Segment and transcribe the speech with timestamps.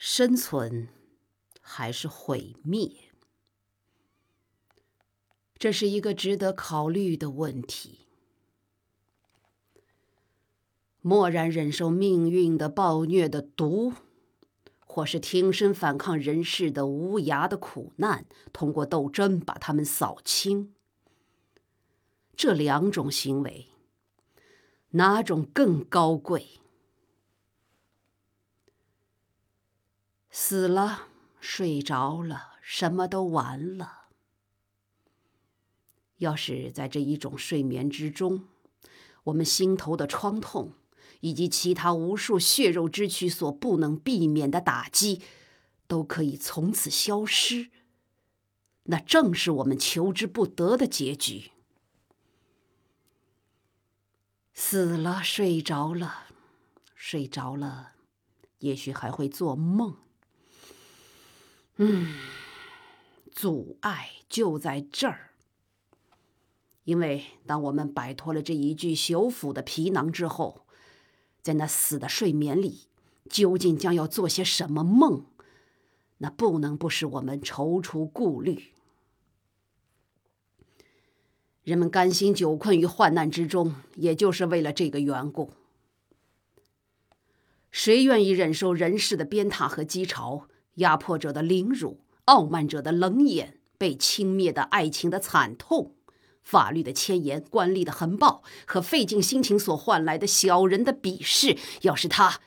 [0.00, 0.86] 生存
[1.60, 2.88] 还是毁灭？
[5.58, 8.06] 这是一个值得考虑的问题。
[11.00, 13.92] 默然忍受命运的暴虐的毒，
[14.78, 20.72] 或是挺身反抗人世的无涯的苦难，通过斗争把他们扫清。
[22.36, 23.66] 这两种行为，
[24.90, 26.60] 哪种更高贵？
[30.40, 31.08] 死了，
[31.40, 34.04] 睡着了，什么都完了。
[36.18, 38.44] 要是在这一种睡眠之中，
[39.24, 40.74] 我们心头的创痛，
[41.20, 45.20] 以及其他无数血肉之躯所不能避免的打击，
[45.88, 47.70] 都可以从此消失，
[48.84, 51.50] 那正是我们求之不得的结局。
[54.54, 56.28] 死了，睡着了，
[56.94, 57.94] 睡着了，
[58.60, 59.96] 也许还会做梦。
[61.80, 62.14] 嗯，
[63.30, 65.30] 阻碍就在这儿。
[66.84, 70.66] 因为当我们摆脱了这一具朽腐的皮囊之后，
[71.40, 72.88] 在那死的睡眠里，
[73.30, 75.24] 究竟将要做些什么梦？
[76.18, 78.72] 那不能不使我们踌躇顾虑。
[81.62, 85.52] 人们甘心久困于患难之中，也就是为了这个缘故。
[87.70, 90.46] 谁愿意忍受人世的鞭挞和讥嘲？
[90.78, 95.94] 压迫者的凌辱，傲慢者的冷眼，被轻蔑的爱情的惨痛，
[96.42, 101.56] 法律的牵延，官吏的横暴，和费尽心情所换来的小人的鄙视。
[101.82, 102.40] 要是他，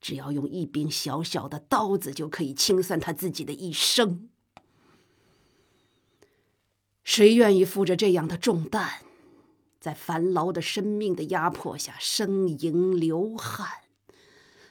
[0.00, 4.28] 只要用一柄小小的刀子，就可以清算他自己的一生。
[7.02, 9.02] 谁愿意负着这样的重担，
[9.78, 13.83] 在繁劳的生命的压迫下呻吟流汗？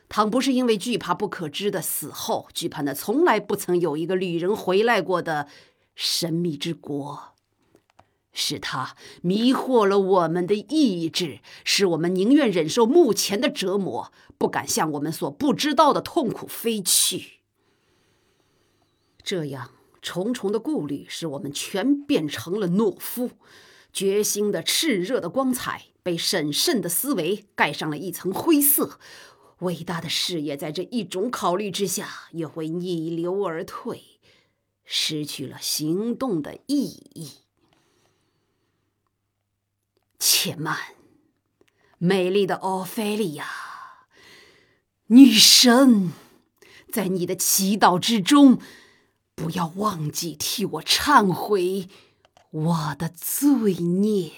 [0.09, 5.47] 倘不是因为惧怕不可知的死后，惧怕那从来不曾有一个旅人回来过的
[5.95, 7.33] 神秘之国，
[8.31, 17.39] 是他迷惑了我们的意志，使我们宁愿忍受目前的折磨，不敢向我们所不知道的痛苦飞去。
[19.23, 19.71] 这样
[20.01, 23.31] 重重的顾虑，使我们全变成了懦夫，
[23.91, 28.99] 决心的炽热的光彩被审慎的思维盖上了一层灰色。
[29.63, 34.03] 伟大的事业在这一种考虑之下，也会逆流而退，
[34.85, 37.31] 失去了行动的意义。
[40.19, 40.77] 且慢，
[41.97, 43.47] 美丽的奥菲利亚，
[45.07, 46.13] 女神，
[46.91, 48.59] 在你的祈祷之中，
[49.35, 51.89] 不要忘记替我忏悔
[52.51, 54.31] 我的罪孽。